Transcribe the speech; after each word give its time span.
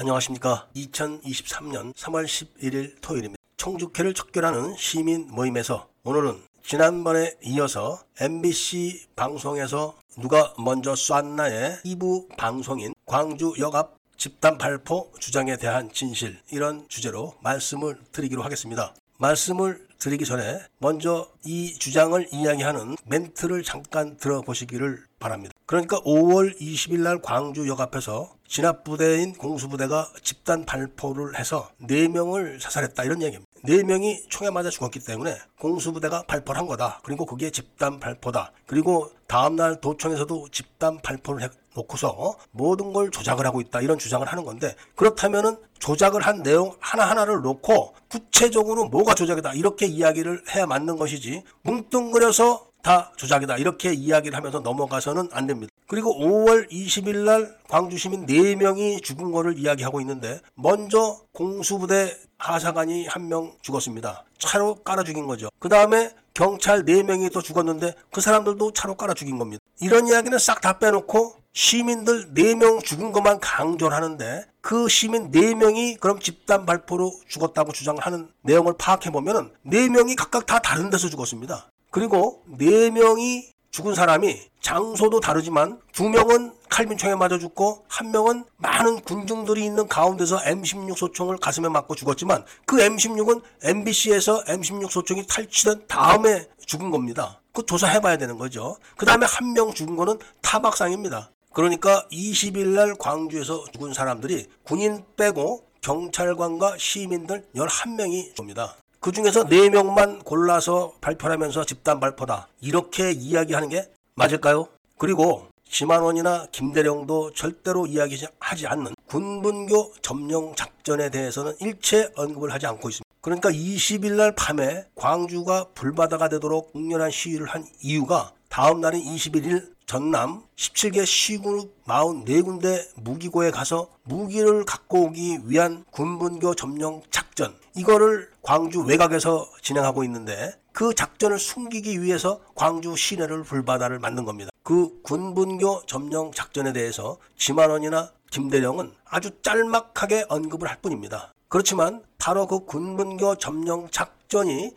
안녕하십니까. 0.00 0.66
2023년 0.74 1.94
3월 1.94 2.24
11일 2.24 2.94
토요일입니다. 3.02 3.36
청주회를 3.58 4.14
척결하는 4.14 4.74
시민 4.78 5.28
모임에서 5.30 5.88
오늘은 6.04 6.40
지난번에 6.62 7.36
이어서 7.42 8.02
MBC 8.18 9.08
방송에서 9.14 9.98
누가 10.18 10.54
먼저 10.56 10.96
쐈나의 10.96 11.80
2부 11.84 12.34
방송인 12.38 12.94
광주 13.04 13.52
역 13.58 13.74
앞 13.74 13.98
집단 14.16 14.56
발포 14.56 15.12
주장에 15.20 15.58
대한 15.58 15.92
진실 15.92 16.40
이런 16.50 16.88
주제로 16.88 17.34
말씀을 17.42 17.98
드리기로 18.10 18.42
하겠습니다. 18.42 18.94
말씀을 19.18 19.86
드리기 19.98 20.24
전에 20.24 20.60
먼저 20.78 21.28
이 21.44 21.74
주장을 21.74 22.26
이야기하는 22.32 22.96
멘트를 23.04 23.62
잠깐 23.64 24.16
들어보시기를 24.16 25.04
바랍니다. 25.18 25.52
그러니까 25.70 26.00
5월 26.00 26.60
20일 26.60 26.98
날 27.02 27.22
광주 27.22 27.68
역 27.68 27.80
앞에서 27.80 28.34
진압부대인 28.48 29.34
공수부대가 29.34 30.10
집단 30.20 30.66
발포를 30.66 31.38
해서 31.38 31.70
4명을 31.82 32.60
사살했다 32.60 33.04
이런 33.04 33.22
얘기입니다. 33.22 33.48
4명이 33.64 34.28
총에 34.28 34.50
맞아 34.50 34.68
죽었기 34.68 34.98
때문에 34.98 35.38
공수부대가 35.60 36.24
발포를 36.26 36.58
한 36.58 36.66
거다. 36.66 36.98
그리고 37.04 37.24
그게 37.24 37.50
집단 37.50 38.00
발포다. 38.00 38.50
그리고 38.66 39.12
다음날 39.28 39.80
도청에서도 39.80 40.48
집단 40.50 41.00
발포를 41.02 41.48
해놓고서 41.76 42.34
모든 42.50 42.92
걸 42.92 43.12
조작을 43.12 43.46
하고 43.46 43.60
있다. 43.60 43.80
이런 43.80 43.96
주장을 43.96 44.26
하는 44.26 44.44
건데 44.44 44.74
그렇다면은 44.96 45.56
조작을 45.78 46.22
한 46.22 46.42
내용 46.42 46.74
하나하나를 46.80 47.42
놓고 47.42 47.94
구체적으로 48.10 48.86
뭐가 48.86 49.14
조작이다. 49.14 49.54
이렇게 49.54 49.86
이야기를 49.86 50.46
해야 50.52 50.66
맞는 50.66 50.96
것이지 50.96 51.44
뭉뚱그려서 51.62 52.69
다 52.82 53.12
조작이다. 53.16 53.56
이렇게 53.56 53.92
이야기를 53.92 54.36
하면서 54.36 54.60
넘어가서는 54.60 55.28
안 55.32 55.46
됩니다. 55.46 55.70
그리고 55.86 56.18
5월 56.18 56.70
20일 56.70 57.24
날 57.24 57.56
광주 57.68 57.98
시민 57.98 58.26
4명이 58.26 59.02
죽은 59.02 59.32
거를 59.32 59.58
이야기하고 59.58 60.00
있는데 60.00 60.40
먼저 60.54 61.20
공수부대 61.32 62.16
하사관이 62.38 63.06
한 63.06 63.28
명 63.28 63.52
죽었습니다. 63.62 64.24
차로 64.38 64.76
깔아 64.82 65.04
죽인 65.04 65.26
거죠. 65.26 65.50
그 65.58 65.68
다음에 65.68 66.10
경찰 66.34 66.84
4명이 66.84 67.32
또 67.32 67.42
죽었는데 67.42 67.94
그 68.12 68.20
사람들도 68.20 68.72
차로 68.72 68.94
깔아 68.96 69.14
죽인 69.14 69.38
겁니다. 69.38 69.62
이런 69.80 70.06
이야기는 70.08 70.38
싹 70.38 70.60
다 70.60 70.78
빼놓고 70.78 71.34
시민들 71.52 72.32
4명 72.34 72.82
죽은 72.84 73.12
것만 73.12 73.40
강조를 73.40 73.94
하는데 73.96 74.44
그 74.60 74.88
시민 74.88 75.30
4명이 75.32 75.98
그럼 76.00 76.20
집단 76.20 76.64
발포로 76.64 77.12
죽었다고 77.28 77.72
주장을 77.72 78.00
하는 78.00 78.28
내용을 78.42 78.74
파악해보면 78.78 79.52
4명이 79.66 80.16
각각 80.16 80.46
다 80.46 80.60
다른 80.60 80.90
데서 80.90 81.08
죽었습니다. 81.08 81.69
그리고 81.90 82.42
4명이 82.58 83.50
죽은 83.70 83.94
사람이 83.94 84.40
장소도 84.60 85.20
다르지만 85.20 85.80
두 85.92 86.08
명은 86.08 86.52
칼빈총에 86.68 87.14
맞아 87.14 87.38
죽고 87.38 87.84
한 87.88 88.10
명은 88.10 88.44
많은 88.56 89.00
군중들이 89.02 89.64
있는 89.64 89.86
가운데서 89.88 90.38
M16 90.40 90.96
소총을 90.96 91.38
가슴에 91.38 91.68
맞고 91.68 91.94
죽었지만 91.94 92.44
그 92.66 92.76
M16은 92.76 93.42
MBC에서 93.62 94.44
M16 94.44 94.90
소총이 94.90 95.26
탈취된 95.26 95.86
다음에 95.86 96.48
죽은 96.66 96.90
겁니다. 96.90 97.40
그 97.52 97.64
조사해봐야 97.64 98.16
되는 98.18 98.38
거죠. 98.38 98.76
그 98.96 99.06
다음에 99.06 99.26
한 99.26 99.52
명 99.52 99.72
죽은 99.72 99.96
거는 99.96 100.18
타박상입니다. 100.42 101.30
그러니까 101.52 102.06
20일 102.12 102.68
날 102.68 102.94
광주에서 102.96 103.64
죽은 103.72 103.92
사람들이 103.92 104.46
군인 104.62 105.04
빼고 105.16 105.64
경찰관과 105.80 106.76
시민들 106.78 107.44
11명이 107.56 108.36
줍니다. 108.36 108.76
그 109.00 109.12
중에서 109.12 109.44
4명만 109.44 110.22
골라서 110.22 110.92
발표하면서 111.00 111.64
집단 111.64 112.00
발표다. 112.00 112.48
이렇게 112.60 113.12
이야기하는 113.12 113.70
게 113.70 113.90
맞을까요? 114.14 114.68
그리고 114.98 115.46
심한원이나 115.64 116.48
김대령도 116.52 117.32
절대로 117.32 117.86
이야기하지 117.86 118.66
않는 118.66 118.94
군분교 119.06 119.94
점령 120.02 120.54
작전에 120.54 121.08
대해서는 121.08 121.54
일체 121.60 122.12
언급을 122.14 122.52
하지 122.52 122.66
않고 122.66 122.90
있습니다. 122.90 123.08
그러니까 123.22 123.50
20일 123.50 124.16
날 124.16 124.34
밤에 124.34 124.84
광주가 124.94 125.68
불바다가 125.74 126.28
되도록 126.28 126.72
국렬한 126.72 127.10
시위를 127.10 127.46
한 127.46 127.64
이유가 127.80 128.34
다음 128.50 128.82
날인 128.82 129.02
21일 129.02 129.72
전남 129.90 130.44
17개 130.54 131.04
시군 131.04 131.68
44군데 131.84 132.86
무기고에 132.94 133.50
가서 133.50 133.88
무기를 134.04 134.64
갖고 134.64 135.06
오기 135.06 135.40
위한 135.46 135.84
군분교 135.90 136.54
점령 136.54 137.02
작전 137.10 137.58
이거를 137.74 138.30
광주 138.40 138.82
외곽에서 138.82 139.50
진행하고 139.62 140.04
있는데 140.04 140.52
그 140.70 140.94
작전을 140.94 141.40
숨기기 141.40 142.02
위해서 142.02 142.38
광주 142.54 142.94
시내를 142.94 143.42
불바다를 143.42 143.98
만든 143.98 144.24
겁니다. 144.24 144.52
그 144.62 145.02
군분교 145.02 145.86
점령 145.86 146.30
작전에 146.30 146.72
대해서 146.72 147.18
지만원이나 147.36 148.12
김대령은 148.30 148.92
아주 149.04 149.30
짤막하게 149.42 150.26
언급을 150.28 150.68
할 150.68 150.80
뿐입니다. 150.80 151.32
그렇지만 151.48 152.04
바로 152.16 152.46
그 152.46 152.64
군분교 152.64 153.38
점령 153.38 153.88
작전 153.90 154.19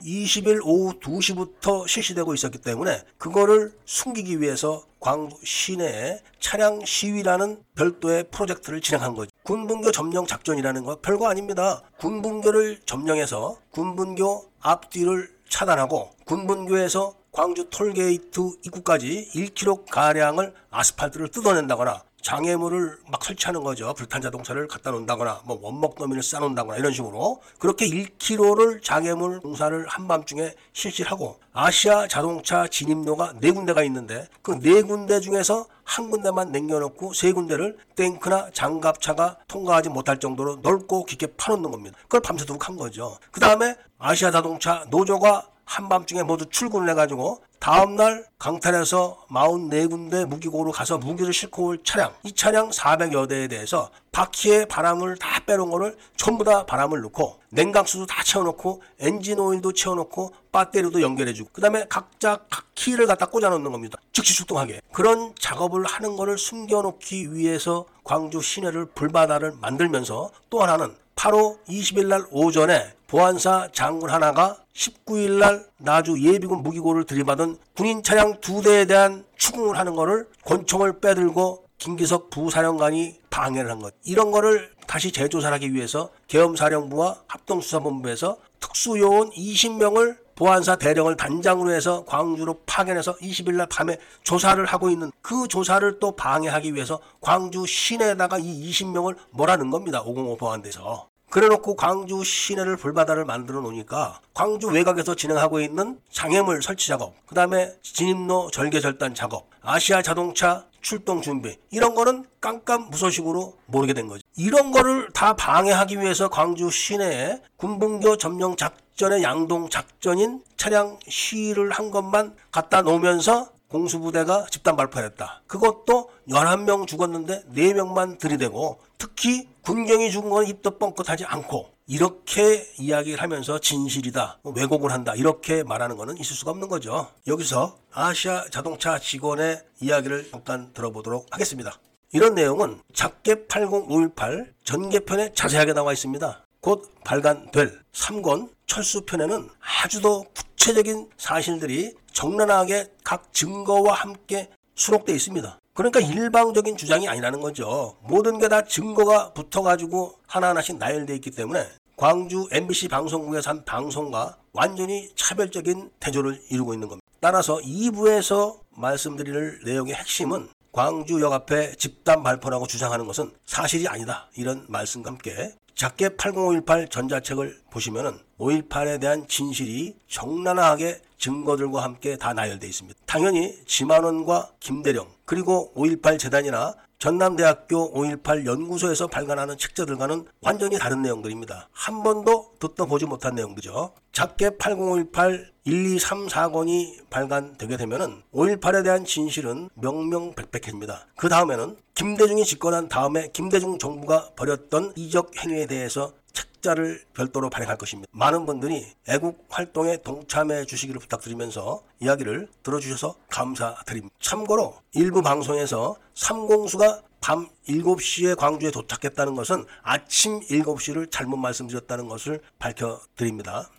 이 0.01 0.25
20일 0.25 0.61
오후 0.63 0.99
2시부터 0.99 1.87
실시되고 1.87 2.33
있었기 2.33 2.57
때문에 2.57 3.03
그거를 3.19 3.71
숨기기 3.85 4.41
위해서 4.41 4.83
광주 4.99 5.35
시내에 5.43 6.19
차량 6.39 6.83
시위라는 6.83 7.63
별도의 7.75 8.25
프로젝트를 8.31 8.81
진행한 8.81 9.13
거죠. 9.13 9.29
군분교 9.43 9.91
점령 9.91 10.25
작전이라는 10.25 10.83
거 10.83 10.99
별거 11.01 11.29
아닙니다. 11.29 11.83
군분교를 11.99 12.79
점령해서 12.87 13.57
군분교 13.71 14.45
앞뒤를 14.59 15.29
차단하고 15.47 16.09
군분교에서 16.25 17.13
광주 17.31 17.69
톨게이트 17.69 18.57
입구까지 18.65 19.29
1km 19.35 19.85
가량을 19.91 20.53
아스팔트를 20.71 21.27
뜯어낸다거나 21.27 22.01
장애물을 22.23 22.97
막 23.11 23.23
설치하는 23.23 23.63
거죠. 23.63 23.93
불탄 23.93 24.21
자동차를 24.21 24.67
갖다 24.67 24.91
놓는다거나 24.91 25.41
뭐 25.45 25.59
원목 25.61 25.95
더미를 25.95 26.23
쌓아놓는다거나 26.23 26.77
이런 26.77 26.91
식으로 26.93 27.41
그렇게 27.59 27.85
1km를 27.85 28.81
장애물 28.81 29.41
공사를 29.41 29.85
한밤중에 29.87 30.53
실시하고 30.71 31.37
아시아 31.53 32.07
자동차 32.07 32.67
진입로가 32.67 33.33
네 33.39 33.51
군데가 33.51 33.83
있는데 33.83 34.27
그 34.41 34.53
네 34.63 34.81
군데 34.81 35.19
중에서 35.19 35.65
한 35.83 36.09
군데만 36.09 36.53
남겨놓고 36.53 37.13
세 37.13 37.33
군데를 37.33 37.77
탱크나 37.95 38.49
장갑차가 38.53 39.37
통과하지 39.49 39.89
못할 39.89 40.17
정도로 40.19 40.59
넓고 40.63 41.03
깊게 41.03 41.35
파놓는 41.35 41.69
겁니다. 41.69 41.97
그걸 42.03 42.21
밤새도록 42.21 42.69
한 42.69 42.77
거죠. 42.77 43.17
그 43.31 43.41
다음에 43.41 43.75
아시아 43.99 44.31
자동차 44.31 44.85
노조가 44.89 45.49
한밤중에 45.65 46.23
모두 46.23 46.45
출근을 46.45 46.89
해가지고 46.89 47.41
다음날 47.63 48.25
강탈해서 48.39 49.25
44군데 49.29 50.25
무기고로 50.25 50.73
가서 50.73 50.97
무기를 50.97 51.31
싣고 51.31 51.67
올 51.67 51.81
차량 51.81 52.13
이 52.23 52.33
차량 52.33 52.69
400여 52.71 53.29
대에 53.29 53.47
대해서 53.47 53.89
바퀴에 54.11 54.65
바람을 54.65 55.15
다 55.15 55.41
빼놓은 55.45 55.71
거를 55.71 55.95
전부 56.17 56.43
다 56.43 56.65
바람을 56.65 56.99
넣고 57.03 57.39
냉각수도 57.51 58.05
다 58.05 58.21
채워놓고 58.21 58.81
엔진 58.99 59.39
오일도 59.39 59.71
채워놓고 59.71 60.33
배터리도 60.51 61.01
연결해주고 61.01 61.51
그 61.53 61.61
다음에 61.61 61.85
각자 61.87 62.39
각 62.49 62.65
키를 62.75 63.07
갖다 63.07 63.27
꽂아놓는 63.27 63.71
겁니다. 63.71 63.97
즉시 64.11 64.35
출동하게. 64.35 64.81
그런 64.91 65.33
작업을 65.39 65.85
하는 65.85 66.17
거를 66.17 66.37
숨겨놓기 66.37 67.33
위해서 67.33 67.85
광주 68.03 68.41
시내를 68.41 68.87
불바다를 68.87 69.53
만들면서 69.61 70.31
또 70.49 70.61
하나는 70.61 70.97
8호 71.23 71.57
20일 71.69 72.07
날 72.07 72.25
오전에 72.31 72.91
보안사 73.07 73.69
장군 73.71 74.09
하나가 74.09 74.57
19일 74.75 75.39
날 75.39 75.65
나주 75.77 76.21
예비군 76.21 76.63
무기고를 76.63 77.05
들이받은 77.05 77.59
군인 77.77 78.03
차량 78.03 78.41
두 78.41 78.61
대에 78.61 78.83
대한 78.83 79.23
추궁을 79.37 79.77
하는 79.77 79.95
거를 79.95 80.27
권총을 80.43 80.99
빼들고 80.99 81.63
김기석 81.77 82.29
부사령관이 82.29 83.21
방해를 83.29 83.71
한 83.71 83.79
것. 83.79 83.93
이런 84.03 84.31
거를 84.31 84.69
다시 84.85 85.13
재조사를 85.13 85.55
하기 85.55 85.73
위해서 85.73 86.09
계엄사령부와 86.27 87.21
합동수사본부에서 87.27 88.35
특수요원 88.59 89.29
20명을 89.29 90.17
보안사 90.35 90.75
대령을 90.75 91.15
단장으로 91.15 91.71
해서 91.71 92.03
광주로 92.05 92.59
파견해서 92.65 93.15
20일 93.17 93.53
날 93.55 93.67
밤에 93.67 93.97
조사를 94.23 94.65
하고 94.65 94.89
있는 94.89 95.09
그 95.21 95.47
조사를 95.47 95.99
또 95.99 96.17
방해하기 96.17 96.73
위해서 96.73 96.99
광주 97.21 97.65
시내에다가 97.65 98.39
이 98.39 98.71
20명을 98.71 99.15
몰아넣은 99.31 99.69
겁니다. 99.69 100.01
505 100.01 100.35
보안대에서. 100.35 101.12
그래놓고 101.33 101.75
광주 101.75 102.23
시내를 102.23 102.77
불바다를 102.77 103.25
만들어 103.25 103.59
놓으니까 103.61 104.21
광주 104.35 104.67
외곽에서 104.67 105.15
진행하고 105.15 105.61
있는 105.61 105.99
장애물 106.11 106.61
설치 106.61 106.89
작업, 106.89 107.15
그 107.25 107.33
다음에 107.33 107.73
진입로 107.81 108.51
절개 108.51 108.79
절단 108.79 109.15
작업, 109.15 109.49
아시아 109.63 110.03
자동차 110.03 110.67
출동 110.81 111.23
준비 111.23 111.57
이런 111.71 111.95
거는 111.95 112.27
깜깜 112.39 112.91
무소식으로 112.91 113.57
모르게 113.65 113.93
된 113.93 114.07
거죠. 114.07 114.21
이런 114.37 114.71
거를 114.71 115.09
다 115.11 115.35
방해하기 115.35 115.99
위해서 116.01 116.29
광주 116.29 116.69
시내에 116.69 117.41
군분교 117.57 118.17
점령 118.17 118.55
작전의 118.55 119.23
양동 119.23 119.69
작전인 119.69 120.43
차량 120.55 120.99
시위를 121.07 121.71
한 121.71 121.89
것만 121.89 122.35
갖다 122.51 122.83
놓으면서 122.83 123.49
공수부대가 123.73 124.45
집단 124.51 124.75
발표했다. 124.75 125.41
그것도 125.47 126.11
11명 126.29 126.85
죽었는데 126.85 127.45
4명만 127.55 128.19
들이대고 128.19 128.79
특히 128.99 129.49
군경이 129.63 130.11
죽은 130.11 130.29
건 130.29 130.47
입도 130.47 130.77
뻥끗하지 130.77 131.25
않고 131.25 131.73
이렇게 131.87 132.65
이야기를 132.77 133.21
하면서 133.21 133.59
진실이다, 133.59 134.39
뭐 134.43 134.53
왜곡을 134.55 134.91
한다 134.91 135.15
이렇게 135.15 135.63
말하는 135.63 135.97
것은 135.97 136.17
있을 136.17 136.35
수가 136.35 136.51
없는 136.51 136.69
거죠. 136.69 137.07
여기서 137.27 137.77
아시아 137.91 138.45
자동차 138.51 138.99
직원의 138.99 139.61
이야기를 139.81 140.29
잠깐 140.29 140.71
들어보도록 140.73 141.25
하겠습니다. 141.31 141.73
이런 142.13 142.35
내용은 142.35 142.79
작게 142.93 143.47
80518 143.47 144.53
전개편에 144.63 145.33
자세하게 145.33 145.73
나와 145.73 145.93
있습니다. 145.93 146.45
곧 146.61 146.93
발간될 147.03 147.81
3권 147.91 148.49
철수편에는 148.67 149.49
아주 149.83 149.99
더 150.01 150.23
구체적인 150.63 151.09
사실들이 151.17 151.93
적나라하게 152.13 152.87
각 153.03 153.33
증거와 153.33 153.95
함께 153.95 154.49
수록되어 154.75 155.13
있습니다. 155.13 155.59
그러니까 155.73 155.99
일방적인 155.99 156.77
주장이 156.77 157.09
아니라는 157.09 157.41
거죠. 157.41 157.97
모든 158.03 158.39
게 158.39 158.47
다 158.47 158.63
증거가 158.63 159.33
붙어가지고 159.33 160.19
하나하나씩 160.25 160.77
나열되어 160.77 161.17
있기 161.17 161.31
때문에 161.31 161.67
광주 161.97 162.47
MBC 162.49 162.87
방송국에서 162.87 163.49
한 163.49 163.65
방송과 163.65 164.37
완전히 164.53 165.09
차별적인 165.17 165.91
대조를 165.99 166.41
이루고 166.49 166.73
있는 166.73 166.87
겁니다. 166.87 167.05
따라서 167.19 167.57
2부에서 167.57 168.59
말씀드릴 168.69 169.63
내용의 169.65 169.95
핵심은 169.95 170.47
광주역 170.71 171.33
앞에 171.33 171.75
집단 171.75 172.23
발표라고 172.23 172.67
주장하는 172.67 173.05
것은 173.05 173.33
사실이 173.45 173.89
아니다. 173.89 174.29
이런 174.37 174.65
말씀과 174.69 175.11
함께 175.11 175.53
작게 175.83 176.15
80518 176.15 176.87
전자책을 176.87 177.57
보시면은 177.69 178.17
5.18에 178.39 179.01
대한 179.01 179.27
진실이 179.27 179.97
적나라하게 180.07 181.01
증거들과 181.17 181.83
함께 181.83 182.15
다 182.15 182.33
나열되어 182.33 182.69
있습니다. 182.69 183.01
당연히 183.05 183.53
지만원과 183.65 184.51
김대령 184.61 185.09
그리고 185.25 185.73
5.18 185.75 186.19
재단이나 186.19 186.73
전남대학교 187.03 187.93
5.18 187.93 188.45
연구소에서 188.45 189.07
발간하는 189.07 189.57
책자들과는 189.57 190.25
완전히 190.39 190.79
다른 190.79 191.01
내용들입니다. 191.01 191.67
한 191.73 192.01
번도 192.01 192.53
듣도 192.59 192.85
보지 192.85 193.05
못한 193.05 193.35
내용들이죠. 193.35 193.93
작게 194.13 194.51
80518 194.51 195.51
1, 195.65 195.95
2, 195.95 195.99
3, 195.99 196.27
4권이 196.27 197.09
발간되게 197.09 197.75
되면은 197.75 198.21
5.18에 198.33 198.85
대한 198.85 199.03
진실은 199.03 199.69
명명백백해집니다. 199.75 201.07
그 201.17 201.27
다음에는 201.27 201.75
김대중이 201.93 202.45
집권한 202.45 202.87
다음에 202.87 203.27
김대중 203.33 203.77
정부가 203.77 204.29
벌였던 204.37 204.93
이적 204.95 205.31
행위에 205.43 205.65
대해서 205.65 206.13
책자를 206.63 207.03
별도로 207.13 207.49
발행할 207.49 207.77
것입니다. 207.77 208.09
많은 208.13 208.45
분들이 208.45 208.85
애국 209.07 209.45
활동에 209.49 209.97
동참해 209.97 210.65
주시기를 210.65 210.99
부탁드리면서 211.01 211.83
이야기를 211.99 212.47
들어주셔서 212.63 213.15
감사드립니다. 213.29 214.15
참고로 214.19 214.75
일부 214.93 215.21
방송에서 215.21 215.97
삼공수가 216.15 217.01
밤 217.21 217.47
7시에 217.67 218.35
광주에 218.35 218.71
도착했다는 218.71 219.35
것은 219.35 219.65
아침 219.81 220.39
7시를 220.41 221.11
잘못 221.11 221.37
말씀드렸다는 221.37 222.07
것을 222.07 222.41
밝혀드립니다. 222.59 223.69